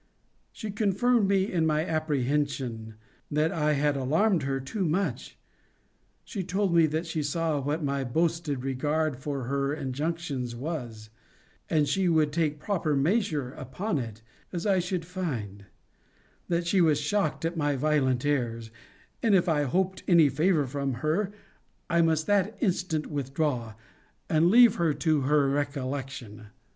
She 0.51 0.71
confirmed 0.71 1.27
me 1.27 1.51
in 1.51 1.67
my 1.67 1.85
apprehension, 1.85 2.95
that 3.29 3.51
I 3.51 3.73
had 3.73 3.95
alarmed 3.95 4.41
her 4.41 4.59
too 4.59 4.83
much: 4.83 5.37
she 6.23 6.43
told 6.43 6.73
me, 6.73 6.87
that 6.87 7.05
she 7.05 7.21
saw 7.21 7.61
what 7.61 7.83
my 7.83 8.03
boasted 8.03 8.63
regard 8.63 9.21
to 9.21 9.29
her 9.29 9.71
injunctions 9.71 10.55
was; 10.55 11.11
and 11.69 11.87
she 11.87 12.09
would 12.09 12.33
take 12.33 12.57
proper 12.59 12.95
measures 12.95 13.53
upon 13.55 13.99
it, 13.99 14.23
as 14.51 14.65
I 14.65 14.79
should 14.79 15.05
find: 15.05 15.65
that 16.47 16.65
she 16.65 16.81
was 16.81 16.99
shocked 16.99 17.45
at 17.45 17.55
my 17.55 17.75
violent 17.75 18.25
airs; 18.25 18.71
and 19.21 19.35
if 19.35 19.47
I 19.47 19.65
hoped 19.65 20.01
any 20.07 20.29
favour 20.29 20.65
from 20.65 20.93
her, 21.05 21.31
I 21.91 22.01
must 22.01 22.25
that 22.25 22.57
instant 22.59 23.05
withdraw, 23.05 23.75
and 24.27 24.49
leave 24.49 24.77
her 24.77 24.95
to 24.95 25.21
her 25.21 25.47
recollection. 25.47 26.47